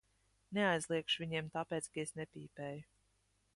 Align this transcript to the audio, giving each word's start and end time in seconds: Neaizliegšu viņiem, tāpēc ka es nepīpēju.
Neaizliegšu 0.57 1.21
viņiem, 1.25 1.53
tāpēc 1.57 1.91
ka 1.97 2.03
es 2.07 2.17
nepīpēju. 2.23 2.85